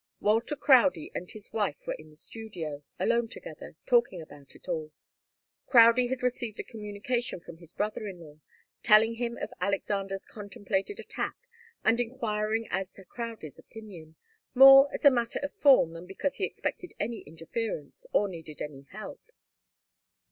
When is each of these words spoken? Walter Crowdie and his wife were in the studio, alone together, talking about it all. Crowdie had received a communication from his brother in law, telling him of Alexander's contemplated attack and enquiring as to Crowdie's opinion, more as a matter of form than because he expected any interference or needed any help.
Walter 0.19 0.55
Crowdie 0.55 1.11
and 1.13 1.29
his 1.29 1.53
wife 1.53 1.77
were 1.85 1.93
in 1.93 2.09
the 2.09 2.15
studio, 2.15 2.81
alone 2.97 3.27
together, 3.27 3.75
talking 3.85 4.19
about 4.19 4.55
it 4.55 4.67
all. 4.67 4.91
Crowdie 5.67 6.07
had 6.09 6.23
received 6.23 6.59
a 6.59 6.63
communication 6.63 7.39
from 7.39 7.57
his 7.57 7.71
brother 7.71 8.07
in 8.07 8.19
law, 8.19 8.39
telling 8.81 9.13
him 9.13 9.37
of 9.37 9.53
Alexander's 9.61 10.25
contemplated 10.25 10.99
attack 10.99 11.35
and 11.83 11.99
enquiring 11.99 12.67
as 12.71 12.93
to 12.93 13.05
Crowdie's 13.05 13.59
opinion, 13.59 14.15
more 14.55 14.91
as 14.91 15.05
a 15.05 15.11
matter 15.11 15.37
of 15.43 15.53
form 15.53 15.93
than 15.93 16.07
because 16.07 16.37
he 16.37 16.45
expected 16.45 16.95
any 16.99 17.19
interference 17.19 18.07
or 18.11 18.27
needed 18.27 18.59
any 18.59 18.87
help. 18.89 19.21